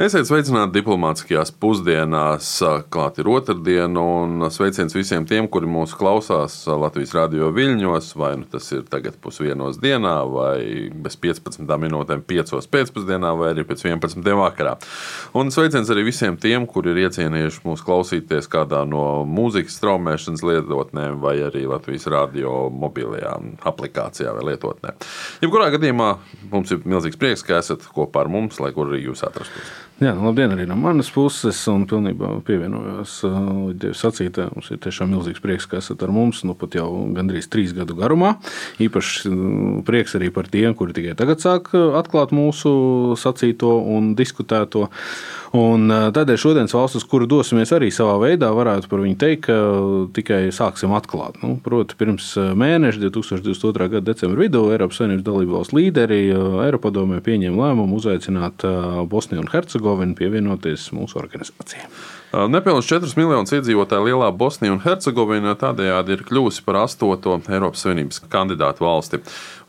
[0.00, 2.46] Esiet sveicināti diplomātiskajās pusdienās.
[2.88, 8.48] Klāt ir otrdiena, un sveiciens visiem tiem, kuri mūsu klausās Latvijas radio viļņos, vai nu
[8.48, 14.38] tas ir tagad pusdienos dienā, vai bez 15 minūtēm, 5 pēcpusdienā, vai arī pēc 11
[14.40, 14.72] vakarā.
[15.36, 21.20] Un sveiciens arī visiem tiem, kuri ir iecienījuši mūs klausīties kādā no mūzikas straumēšanas lietotnēm,
[21.20, 23.36] vai arī Latvijas radio mobilajā
[23.68, 24.96] aplikācijā vai lietotnē.
[25.44, 26.10] Jebkurā gadījumā
[26.48, 29.76] mums ir milzīgs prieks, ka esat kopā ar mums, lai kur arī jūs atrastos.
[30.00, 33.18] Jā, nu, labdien arī no manas puses, un pilnībā pievienojos
[33.76, 34.48] Dienas sacītājai.
[34.54, 37.98] Mums ir tiešām milzīgs prieks, ka esat ar mums nu, pat jau gandrīz trīs gadu
[37.98, 38.30] garumā.
[38.80, 39.32] Īpaši
[39.84, 42.72] prieks arī par tiem, kuri tikai tagad sāk atklāt mūsu
[43.20, 44.86] sacīto un diskutēto.
[45.56, 49.56] Un tādēļ šodienas valsts, uz kuru dosimies arī savā veidā, varētu par viņu teikt, ka
[50.14, 51.40] tikai sāksim atklāt.
[51.42, 53.88] Nu, proti, pirms mēneša, 2022.
[53.96, 56.20] gada decembra vidū, Eiropas Savienības dalību valsts līderi
[56.68, 58.62] Eiropadomē pieņēma lēmumu uzaicināt
[59.10, 61.90] Bosniju un Hercegovinu pievienoties mūsu organizācijai.
[62.30, 68.20] Nepilnīgi 4 miljonus iedzīvotāju lielā Bosnija un Hercegovina tādējādi ir kļuvusi par astoto Eiropas Savienības
[68.30, 69.18] kandidātu valsti.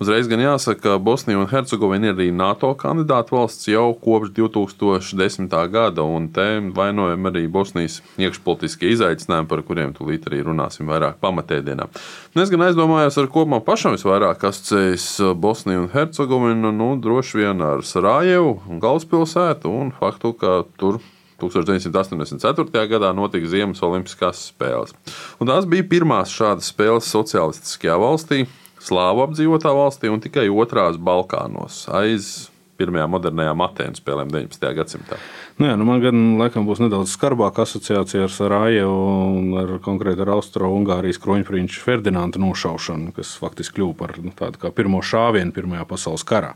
[0.01, 5.55] Uzreiz gan jāsaka, ka Bosnija un Hercegovina ir arī NATO kandidātu valsts jau kopš 2010.
[5.73, 6.45] gada, un te
[6.75, 11.87] vainojam arī Bosnijas iekšpolitiskie izaicinājumi, par kuriem tūlīt arī runāsim vairāk pamatēdienā.
[12.35, 17.41] Nu, es gan aizdomājos, ar ko man pašam visvairāk asociējas Bosnija un Hercegovina, nu, droši
[17.41, 21.01] vien ar Sarajevu un galvaspilsētu un faktu, ka tur
[21.41, 22.85] 1984.
[22.91, 24.93] gadā notika Ziemas Olimpiskās spēles.
[25.41, 28.45] Un tās bija pirmās šādas spēles sociālistiskajā valstī,
[28.81, 32.50] slāvu apdzīvotā valstī un tikai otrās Balkānos aiz
[32.81, 34.73] pirmajām modernajām Atēnu spēlēm 19.
[34.81, 35.21] gadsimtā.
[35.61, 38.95] Nu jā, nu man gan laikam būs nedaudz skarbāka asociācija ar Sarajevu
[39.37, 44.71] un ar konkrēti ar Austro-Ungārijas kroņprinču Ferdinandu nošaušanu, kas faktiski kļuva par nu, tādu kā
[44.73, 46.55] pirmo šāvienu Pirmajā pasaules karā.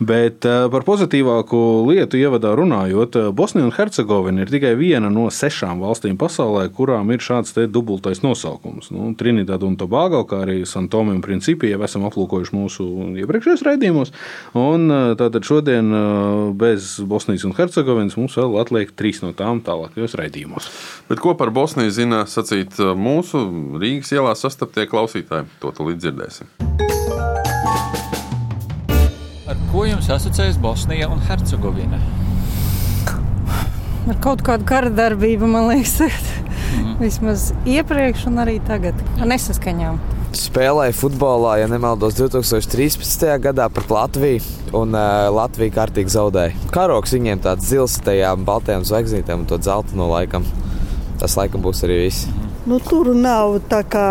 [0.00, 5.80] Bet uh, par pozitīvāku lietu ievadā runājot, Bosnija un Hercegovina ir tikai viena no sešām
[5.84, 8.90] valstīm pasaulē, kurām ir šāds dubultais nosaukums.
[8.92, 12.86] Nu, Trinidad un Tobago, kā arī Santomi un Principi, jau esam aplūkojuši mūsu
[13.22, 14.12] iepriekšējos raidījumos.
[14.58, 15.92] Un, tātad šodien
[16.58, 20.68] bez Bosnijas un Hercegovinas mums vēl atliek trīs no tām tālākajos raidījumos.
[21.10, 23.44] Bet ko par Bosniju zina sacīt uh, mūsu
[23.80, 25.46] Rīgas ielā sastaptie klausītāji?
[25.62, 26.50] To līdz dzirdēsim.
[29.46, 32.00] Ar ko jums asociējas Bosnija un Hercegovina?
[34.06, 35.98] Ar kaut kādu kara darbību, man liekas,
[36.80, 36.98] mm.
[37.02, 43.26] vismaz iepriekš un arī tagad, ar nesaskaņām spēlēja futbolā, ja nemaldos, 2013.
[43.42, 44.42] gadā pret Latviju,
[44.76, 46.54] un uh, Latvija kārtīgi zaudēja.
[46.74, 50.46] Karoks viņiem tāds zils tajām baltajām zvaigznītēm un to zelta no laikam.
[51.20, 52.28] Tas laikam būs arī viss.
[52.68, 54.06] Nu, tur nav tā kā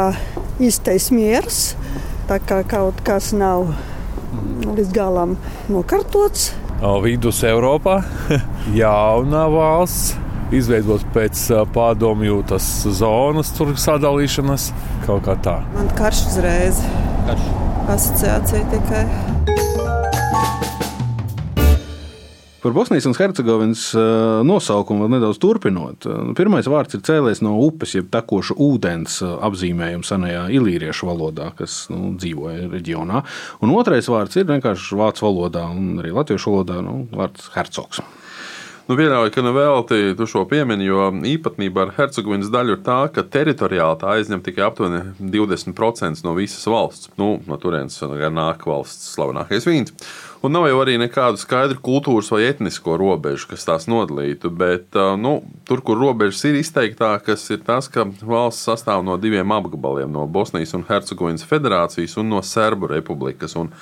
[0.63, 1.63] īstais miers,
[2.29, 3.69] tā kā kaut kas nav
[4.65, 5.37] līdz galam
[5.69, 6.51] nokārtots.
[7.03, 8.01] Vidus Eiropā
[8.81, 12.66] jaunā valsts izveidot pēc pārdomju tas
[13.00, 14.72] zonas sadalīšanas,
[15.07, 15.59] kaut kā tā.
[15.73, 16.81] Man karš uzreiz.
[17.25, 17.53] Karš.
[17.85, 19.05] Asociācija tikai.
[22.66, 23.81] Par Bosnijas un Hercegovinas
[24.41, 26.07] nosaukumu vēl nedaudz turpinot.
[26.34, 32.16] Pirmais vārds ir cēlies no upes, jeb tekoša ūdens apzīmējuma senajā ilīriešu valodā, kas nu,
[32.17, 33.22] dzīvoja reģionā.
[33.61, 38.01] Un otrais vārds ir vienkārši vācu valodā un arī latviešu valodā nu, vārds hercogs.
[38.85, 43.23] Nu, Pieļauju, ka nevelti tu šo piemini, jo īpatnība ar Hercegovinas daļu ir tā, ka
[43.34, 45.00] teritoriāli tā aizņem tikai aptuveni
[45.34, 47.09] 20% no visas valsts.
[47.18, 47.97] Nu, no turienes
[48.35, 49.96] nāk valsts slavenākais vīns.
[50.45, 54.51] Un nav jau arī nekādu skaidru kultūras vai etnisko robežu, kas tās nodalītu.
[54.53, 60.11] Bet nu, tur, kur robežas ir izteiktākas, ir tas, ka valsts sastāv no diviem apgabaliem-
[60.17, 63.55] no Bosnijas un Hercegovinas federācijas un no Serbu republikas.
[63.55, 63.73] Un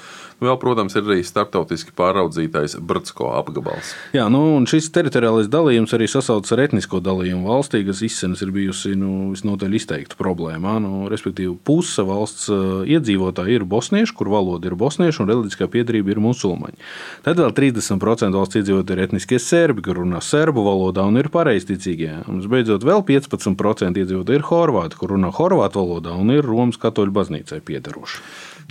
[0.44, 3.94] Vēl, protams, ir arī starptautiski pāraudzītais Bratsko apgabals.
[4.16, 8.52] Jā, nu, un šis teritoriālais dalījums arī sasaucas ar etnisko dalījumu valstī, kas izsenis ir
[8.56, 10.76] bijusi nu, visnotaļ izteikta problēma.
[10.84, 16.24] Nu, respektīvi, puse valsts iedzīvotāji ir bosnieši, kur valoda ir bosniešu un reliģiskā piedarība ir
[16.54, 16.78] musulmaņi.
[17.26, 22.24] Tad vēl 30% valsts iedzīvotāji ir etniskie serbi, kur runā serbu valodā un ir pareizticīgie.
[22.28, 27.14] Un, visbeidzot, vēl 15% iedzīvotāji ir horvāti, kur runā horvātu valodā un ir Romas katoļu
[27.14, 28.22] baznīcai piedaroši.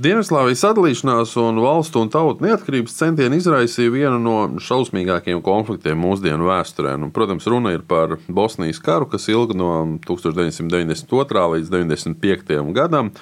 [0.03, 6.95] Dienvidslāvijas sadalīšanās un valstu un tautu neatkarības centieni izraisīja vienu no šausmīgākajiem konfliktiem mūsdienu vēsturē.
[6.97, 9.73] Nu, protams, runa ir par Bosnijas karu, kas ilga no
[10.09, 11.45] 1992.
[11.59, 12.73] līdz 1995.
[12.73, 13.13] gadam.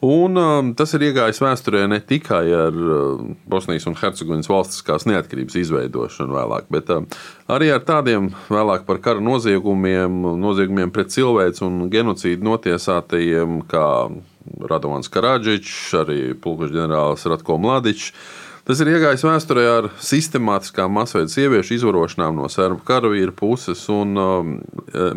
[0.00, 5.56] Un, um, tas ir iegājis vēsturē ne tikai ar uh, Bosnijas un Hercegovinas valstiskās neatkarības
[5.58, 7.02] izveidošanu vēlāk, bet uh,
[7.50, 13.88] arī ar tādiem vēlāk par kara noziegumiem, noziegumiem pret cilvēku un genocīdu notiesātajiem, kā
[14.70, 18.12] Radovans Karadžičs, arī pulkveža ģenerālis Ratko Mladičs.
[18.68, 24.50] Tas ir iegājis vēsturē ar sistemātiskām masveida sieviešu izvarošanām no serbu karavīru puses, un um,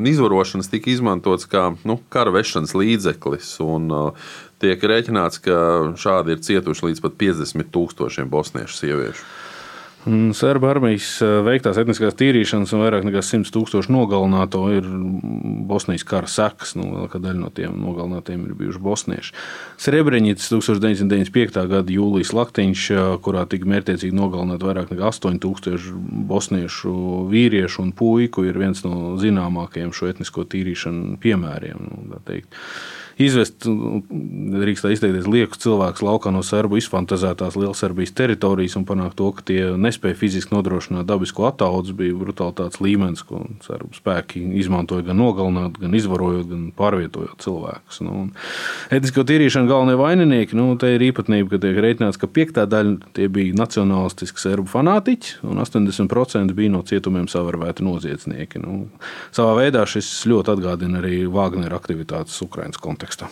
[0.08, 3.50] izvarošanas tika izmantots kā nu, kara vešanas līdzeklis.
[3.66, 4.32] Un, uh,
[4.64, 5.58] tiek rēķināts, ka
[6.00, 9.28] šādi ir cietuši līdz pat 50 tūkstošiem bosniešu sieviešu.
[10.34, 14.88] Serbu armijas eh, veiktās etniskās tīrīšanas un vairāk nekā 100 tūkstoši nogalināto ir
[15.70, 16.74] Bosnijas kara sekas.
[16.74, 19.36] Nu, lielākā daļa no tiem nogalinātiem ir bijuši bosnieši.
[19.82, 21.68] Srebrenicas 1995.
[21.70, 25.94] gada jūlijas laktiņš, eh, kurā tika mērķiecīgi nogalināti vairāk nekā 8000
[26.32, 26.96] bosniešu
[27.30, 31.86] vīriešu un puiku, ir viens no zināmākajiem šo etnisko tīrīšanu piemēriem.
[31.92, 32.22] Nu,
[33.26, 39.46] izvest, drīkst izteikties, liekus cilvēkus laukā no serbu izfantazētās Lielserbijas teritorijas un panākt to, ka
[39.48, 39.62] tie
[39.92, 45.96] nespēja fiziski nodrošināt dabisko attaudzes, bija brutalitātes līmenis, ko serbu spēki izmantoja gan nogalinot, gan
[45.98, 48.02] izvarojot, gan pārvietojot cilvēkus.
[48.08, 48.26] Nu,
[48.94, 53.60] etnisko tīrīšanu galvenie vaininieki, nu, te ir īpatnība, ka tiek rēķināts, ka piektā daļa bija
[53.60, 58.64] nacionālistiski serbu fanātiķi un 80% bija no cietumiem savarvēti noziedznieki.
[58.64, 58.86] Nu,
[59.36, 63.30] savā veidā šis ļoti atgādina arī Wagner aktivitātes Ukraiņas kontekstā.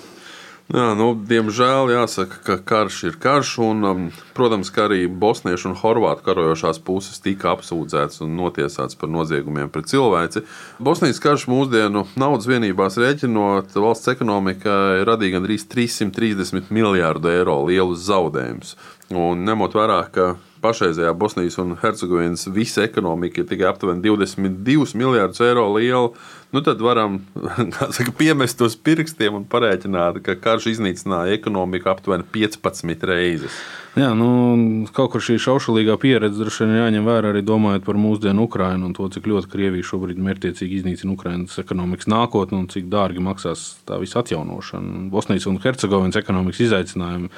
[0.69, 3.55] Jā, nu, diemžēl jāsaka, ka karš ir karš.
[3.65, 4.01] Un, um,
[4.37, 9.89] protams, ka arī bosniešu un horvātu karojošās puses tika apsūdzētas un notiesātas par noziegumiem pret
[9.89, 10.43] cilvēci.
[10.77, 18.75] Bosnijas karš mūsdienu naudas vienībās rēķinot, valsts ekonomikai radīja gandrīz 330 miljārdu eiro lielus zaudējumus.
[19.09, 25.41] Un ņemot vērā, ka pašreizējā Bosnijas un Hercegovinas visa ekonomika ir tikai aptuveni 22 miljardus
[25.45, 26.11] eiro liela,
[26.51, 27.19] nu tad varam
[27.95, 33.59] saka, piemest uz pirkstiem un parēķināt, ka karš iznīcināja ekonomiku aptuveni 15 reizes.
[33.97, 34.27] Jā, nu,
[34.93, 38.93] kaut kur šī šaušalīgā pieredze droši vien jāņem vērā arī domājot par mūsdienu Ukrajinu un
[38.95, 43.97] to, cik ļoti Krievija šobrīd mērķiecīgi iznīcina Ukraiņas ekonomikas nākotni un cik dārgi maksās tā
[44.01, 45.07] visa atjaunošana.
[45.11, 47.31] Bosnijas un Hercegovinas ekonomikas izaicinājumi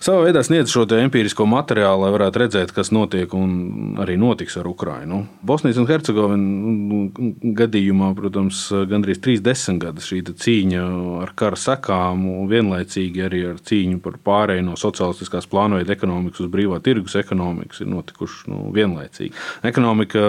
[0.00, 4.68] savā veidā sniedz šo empirisko materiālu, lai varētu redzēt, kas notiek un arī notiks ar
[4.68, 5.24] Ukrajinu.
[5.46, 7.20] Bosnijas un Hercegovinas
[7.56, 10.84] gadījumā, protams, gandrīz trīs desmitgadus šī cīņa
[11.22, 16.80] ar kara sekām, vienlaicīgi arī ar cīņu par pārēju no sociālistiskās plānveida ekonomikas uz brīvā
[16.84, 19.34] tirgus ekonomikas ir notikuši nu, vienlaicīgi.
[19.66, 20.22] Ekonomika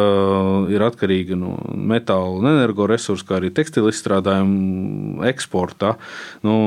[0.74, 5.96] ir atkarīga no metāla un energoresursu, kā arī tekstilu izstrādājumu eksporta.
[6.46, 6.58] Nu,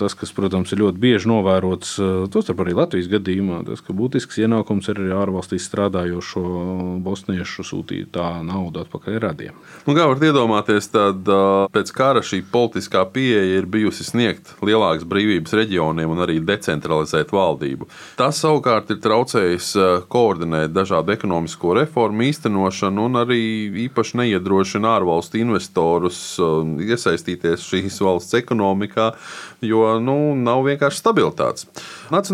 [0.00, 1.96] tas, kas, protams, ir ļoti bieži novērots,
[2.44, 6.42] tostarp arī Latvijas gadījumā, tas, ka būtisks ienākums ir arī ārvalstīs strādājošo
[7.04, 9.56] bosniešu sūtītā nauda atpakaļ radiem.
[9.86, 11.24] Nu, kā varat iedomāties, tad
[11.72, 17.88] pēc kara šī politiskā pieeja ir bijusi sniegt lielākas brīvības reģioniem un arī decentralizēt valdību.
[18.20, 19.72] Tas savukārt ir traucējis
[20.12, 23.40] koordinēt dažādu ekonomisko reformu īstenošanu un arī
[23.86, 26.20] īpaši neiedrošina ārvalstu investorus
[26.84, 29.12] iesaistīties šīs valsts ekonomikā,
[29.64, 31.68] jo nu, nav vienkārši stabilitātes.
[32.12, 32.33] Nacionālā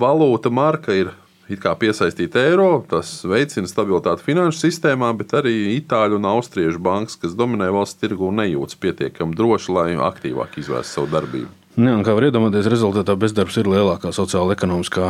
[0.00, 1.12] valūta marka ir
[1.48, 7.70] piesaistīta eiro, tas veicina stabilitāti finanšu sistēmā, bet arī itāļu un austriešu bankas, kas dominē
[7.72, 11.63] valsts tirgu, nejūtas pietiekami droši, lai aktīvāk izvērstu savu darbību.
[11.74, 15.08] Jā, kā var iedomāties, rezultātā bezdarbs ir lielākā sociāla ekonomiskā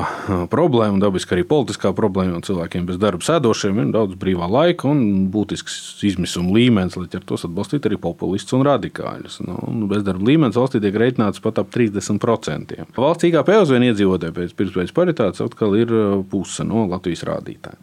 [0.49, 2.41] problēma dabiski arī politiskā problēma.
[2.47, 7.37] Cilvēkiem bez darba sēdošiem ir daudz brīvā laika un būtisks izmisuma līmenis, lai ar to
[7.37, 9.43] atbalstītu arī populistus un radikāļus.
[9.45, 9.61] Nu,
[9.93, 12.81] bezdarba līmenis valstī tiek reiķināts pat ap 30%.
[12.97, 15.93] Valsts IKP uz vienu iedzīvotāju pēc pirktspējas paritātes atkal ir
[16.33, 17.81] puse no Latvijas rādītājiem.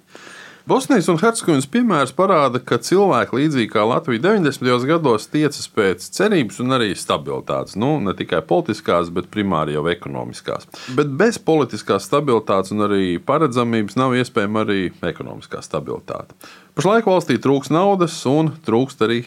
[0.72, 4.86] Bosnijas un Hercegovinas piemērs parāda, ka cilvēki, līdzīgi kā Latvija 90.
[4.88, 7.76] gados, tiecas pēc cerības un arī stabilitātes.
[7.76, 10.70] Nu, ne tikai politiskās, bet primāri jau ekonomiskās.
[10.96, 14.80] Bet bez politiskās stabilitātes un arī paredzamības nav iespējama arī
[15.12, 16.40] ekonomiskā stabilitāte.
[16.80, 19.26] Pašlaik valstī trūks naudas un trūkst arī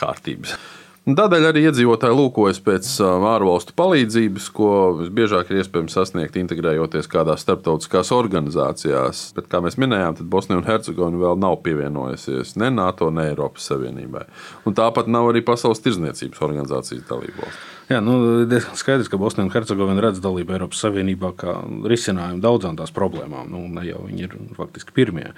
[0.00, 0.56] kārtības.
[1.06, 4.70] Tādēļ arī iedzīvotāji lūkojas pēc ārvalstu palīdzības, ko
[5.04, 9.20] visbiežāk ir iespējams sasniegt, integrējoties kādās starptautiskās organizācijās.
[9.36, 14.26] Bet, kā mēs minējām, Bosnija un Hercegovina vēl nav pievienojusies ne NATO, ne Eiropas Savienībai.
[14.66, 17.75] Un tāpat nav arī Pasaules tirzniecības organizācijas dalībvalsts.
[17.86, 18.42] Jā, nu,
[18.74, 21.52] skaidrs, ka Bosnija un Hercegovina redz dalību Eiropas Savienībā kā
[21.86, 23.46] risinājumu daudzām tās problēmām.
[23.52, 25.28] Nu, ne jau viņi ir faktiski pirmie.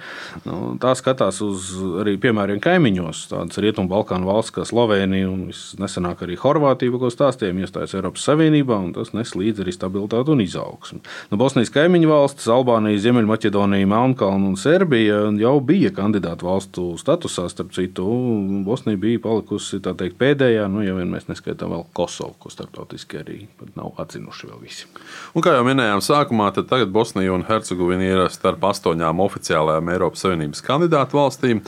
[0.47, 1.67] Nu, tā skatās uz
[2.01, 7.59] arī piemēriem kaimiņos, tādas Rietumu Balkānu valsts kā Slovenija un nesenāk arī Horvātija, ko stāstījām,
[7.61, 11.03] iestājas Eiropas Savienībā, un tas nes līdzi arī stabilitāti un izaugsmu.
[11.29, 17.77] Nu, Bosnijas kaimiņu valstis, Albānija, Ziemeļmaķedonija, Melnkalna un Serbija jau bija kandidātu valstu statusā, starp
[17.77, 18.09] citu,
[18.65, 23.37] Bosnija bija palikusi teikt, pēdējā, nu, ja vien mēs neskaitām vēl Kosovu ko starptautiski arī
[23.75, 24.87] nav atzinuši vēl visi.
[25.33, 30.63] Un, kā jau minējām, sākumā tagad Bosnija un Hercegovina ir starp astoņām oficiālajām Eiropas Savienības
[30.65, 31.61] kandidātu valstīm.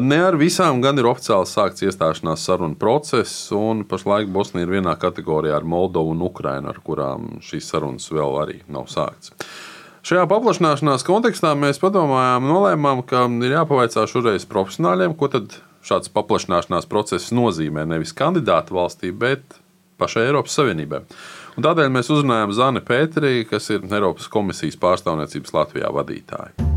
[0.00, 4.94] Ne ar visām gan ir oficiāli sākts iestāšanās sarunu process, un pašlaik Bosnija ir vienā
[5.00, 9.34] kategorijā ar Moldovu un Ukrainu, ar kurām šīs sarunas vēl arī nav sāktas.
[10.04, 15.54] Šajā paplašināšanās kontekstā mēs padomājām, nolēmām, ka ir jāpavaicā šoreiz profesionāļiem, ko tad
[15.84, 19.56] šāds paplašināšanās process nozīmē nevis kandidātu valstī, bet
[19.98, 21.04] pašai Eiropas Savienībai.
[21.54, 26.74] Un tādēļ mēs uzrunājām Zani Pēterī, kas ir Eiropas komisijas pārstāvniecības Latvijā vadītāja.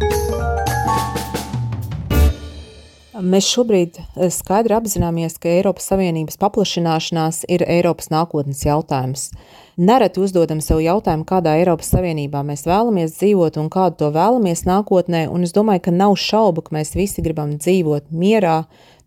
[3.18, 9.32] Mēs šobrīd eh, skaidri apzināmies, ka Eiropas Savienības paplašināšanās ir Eiropas nākotnes jautājums.
[9.78, 15.26] Nereti uzdodam sev jautājumu, kādā Eiropas Savienībā mēs vēlamies dzīvot un kādu to vēlamies nākotnē,
[15.34, 18.60] un es domāju, ka nav šaubu, ka mēs visi gribam dzīvot mierā,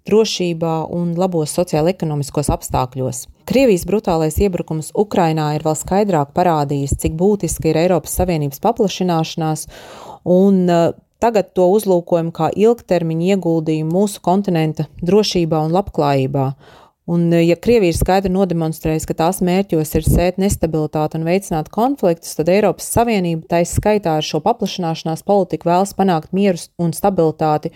[0.08, 3.26] drošībā un labos sociālo-ekonomiskos apstākļos.
[3.50, 9.68] Krievijas brutālais iebrukums Ukrainā ir vēl skaidrāk parādījis, cik būtiska ir Eiropas Savienības paplašināšanās,
[10.24, 10.90] un eh,
[11.20, 16.46] Tagad to uzlūkojam kā ilgtermiņa ieguldījumu mūsu kontinenta drošībā un labklājībā.
[17.10, 21.68] Un, eh, ja Krievija ir skaidri nodemonstrējusi, ka tās mērķos ir sēt nestabilitāti un veicināt
[21.68, 27.74] konfliktus, tad Eiropas Savienība taisa skaitā ar šo paplašināšanās politiku vēlas panākt mieru un stabilitāti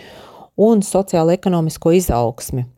[0.56, 2.68] un sociālo-ekonomisko izaugsmi.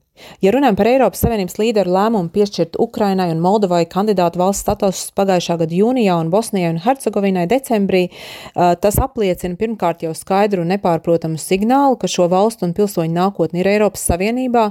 [0.41, 5.59] Ja runājam par Eiropas Savienības līderu lēmumu piešķirt Ukrainai un Moldovai kandidātu valsts statusus pagājušā
[5.61, 8.07] gada jūnijā un Bosnijai un Hercegovinai decembrī,
[8.55, 13.75] tas apliecina pirmkārt jau skaidru un nepārprotamu signālu, ka šo valstu un pilsoņu nākotne ir
[13.77, 14.71] Eiropas Savienībā.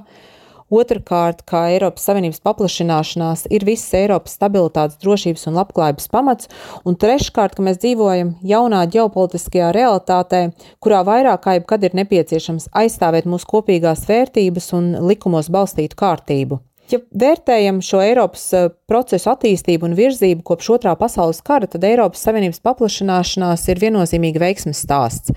[0.74, 6.50] Otrakārt, kā Eiropas Savienības paplašināšanās ir visas Eiropas stabilitātes, drošības un labklājības pamats,
[6.90, 10.48] un treškārt, ka mēs dzīvojam jaunā ģeopolitiskajā realitātē,
[10.82, 16.64] kurā vairāk kā jebkad ir nepieciešams aizstāvēt mūsu kopīgās vērtības un likumos balstītu kārtību.
[16.90, 22.22] Ja vērtējam šo Eiropas eh, procesu attīstību un virzību kopš otrā pasaules kara, tad Eiropas
[22.28, 25.34] Savienības paplašināšanās ir viennozīmīgi veiksmes stāsts.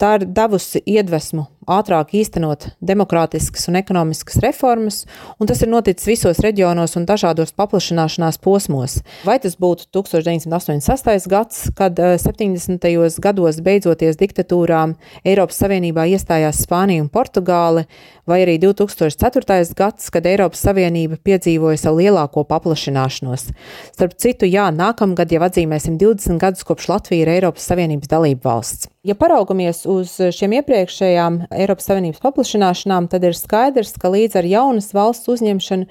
[0.00, 5.02] Tā ir devusi iedvesmu ātrāk īstenot demokrātiskas un ekonomiskas reformas,
[5.38, 9.00] un tas ir noticis visos reģionos un dažādos paplašināšanās posmos.
[9.26, 11.28] Vai tas būtu 1986.
[11.30, 12.88] gads, kad 70.
[12.88, 17.86] Eh, gados beidzoties diktatūrām Eiropas Savienībā iestājās Spānija un Portugāle,
[18.26, 19.74] vai arī 2004.
[19.76, 23.50] gads, kad Eiropas Savienība piedzīvoja savu lielāko paplašināšanos.
[23.92, 28.90] Starp citu, jā, nākamgad jau atzīmēsim 20 gadus kopš Latvija ir Eiropas Savienības dalība valsts.
[29.00, 34.90] Ja paraugamies uz šiem iepriekšējām Eiropas Savienības paplašināšanām, tad ir skaidrs, ka līdz ar jaunas
[34.92, 35.86] valsts uzņemšanu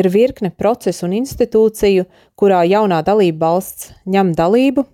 [0.00, 2.06] ir virkne procesu un institūciju,
[2.40, 4.86] kurā jaunā dalība valsts ņem dalību.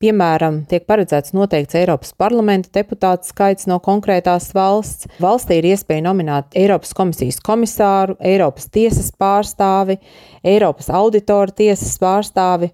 [0.00, 5.10] Piemēram, tiek paredzēts noteikts Eiropas parlamenta deputātu skaits no konkrētās valsts.
[5.20, 10.00] Valstī ir iespēja nominēt Eiropas komisijas komisāru, Eiropas tiesas pārstāvi,
[10.40, 12.72] Eiropas auditoru tiesas pārstāvi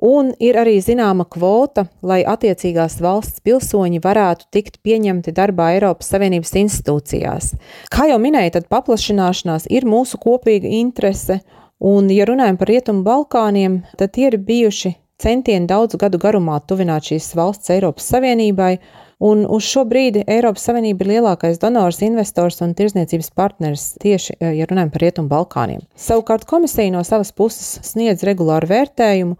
[0.00, 6.56] un ir arī zināma kvota, lai attiecīgās valsts pilsoņi varētu tikt pieņemti darbā Eiropas Savienības
[6.64, 7.52] institūcijās.
[7.92, 11.40] Kā jau minēju, tad paplašināšanās ir mūsu kopīga interese,
[11.80, 17.10] un, ja runājam par Rietumu Balkāniem, tad tie ir bijuši centieni daudzu gadu garumā tuvināt
[17.10, 18.78] šīs valsts Eiropas Savienībai,
[19.20, 24.68] un uz šo brīdi Eiropas Savienība ir lielākais donors, investors un tirzniecības partners tieši, ja
[24.68, 25.82] runājam par Rietumu Balkāniem.
[25.92, 29.36] Savukārt komisija no savas puses sniedz regulāru vērtējumu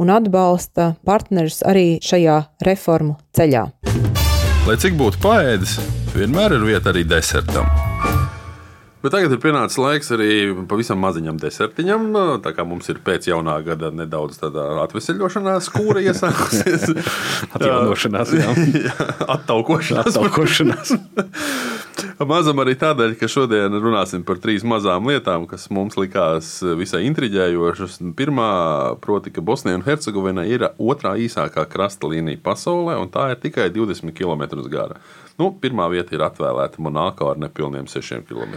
[0.00, 3.66] un atbalsta partnerus arī šajā reformu ceļā.
[4.64, 5.78] Lai cik būtu paēdis,
[6.16, 7.68] vienmēr ir vieta arī desertam.
[9.04, 10.28] Bet tagad ir pienācis laiks arī
[10.64, 12.06] pavisam maziņam desertiņam.
[12.40, 16.88] Tā kā mums ir pēc jaunā gada nedaudz atvesaļošanās, kura iesākusies.
[17.54, 18.56] Atjaunošanās, jā.
[18.86, 18.94] jā
[19.36, 20.08] attaukošanās.
[20.08, 20.94] attaukošanās.
[22.24, 27.98] Mazam arī tādēļ, ka šodien runāsim par trīs mazām lietām, kas mums likās visai intriģējošas.
[28.16, 28.48] Pirmā,
[29.04, 33.68] proti, ka Bosnija un Hercegovina ir otrā īsākā krasta līnija pasaulē, un tā ir tikai
[33.74, 35.00] 20 km gara.
[35.40, 38.56] Nu, pirmā vieta ir atvēlēta Monako ar nepilniem 6 km.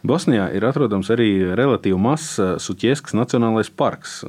[0.00, 1.28] Bosnijā ir atrodams arī
[1.58, 4.22] relatīvi mazs Suķieskas Nacionālais parks,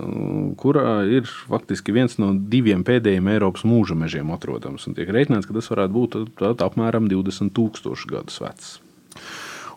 [0.60, 4.90] kurā ir faktiski viens no diviem pēdējiem Eiropas mūža mežiem atrodams.
[4.98, 8.74] Tiek rēķināts, ka tas varētu būt apmēram 20 000 gadus vecs.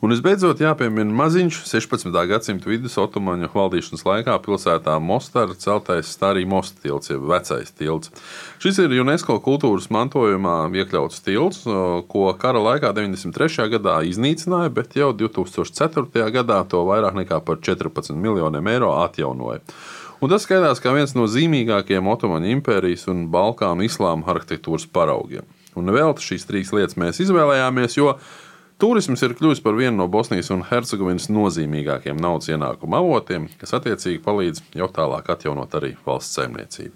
[0.05, 2.11] Un visbeidzot, jāpiemina maziņš 16.
[2.29, 8.13] gadsimta vidus Otomaņu valdīšanas laikā pilsētā Mostara celtais Starī Mosta tilts, jeb vecais tilts.
[8.61, 11.65] Šis ir UNESCO kultūras mantojumā iekļauts tilts,
[12.13, 13.71] ko kara laikā 93.
[13.79, 16.29] gadā iznīcināja, bet jau 2004.
[16.37, 19.65] gadā to vairāk nekā par 14 miljoniem eiro atjaunoja.
[20.21, 25.49] Un tas skaitās kā viens no zīmīgākajiem Otomaņu impērijas un Balkānu islāma arhitektūras paraugiem.
[25.81, 28.19] Un vēl šīs trīs lietas mēs izvēlējāmies, jo
[28.85, 34.21] Turisms ir kļuvis par vienu no Bosnijas un Hercegovinas nozīmīgākajiem naudas ienākuma avotiem, kas attiecīgi
[34.21, 36.93] palīdz jau tālāk atjaunot arī valsts saimniecību.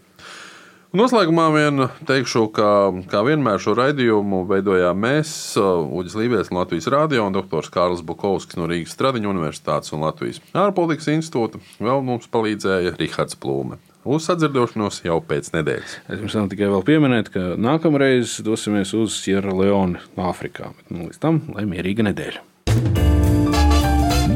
[1.00, 2.68] Noslēgumā vien teikšu, ka
[3.08, 7.72] kā vienmēr šo raidījumu veidojām mēs, Uģis Lībijams, Latvijas Rādio un dr.
[7.72, 11.64] Kārls Bukovskis no Rīgas Stradiņu Universitātes un Latvijas ārpolitikas institūta.
[11.80, 13.80] Vēl mums palīdzēja Rihards Plūme.
[14.08, 15.96] Uz sadzirdēšanos jau pēc nedēļas.
[16.08, 20.72] Es jums tikai vēl pieminēt, ka nākamreiz dosimies uz Sierra Leone, Āfrikā.
[20.78, 22.40] Bet, nu, līdz tam, lai mierīga nedēļa.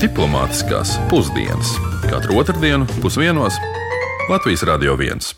[0.02, 1.72] Diplomātiskās pusdienas
[2.10, 3.56] katru otrdienu pusdienos
[4.28, 5.32] Latvijas Radio 1.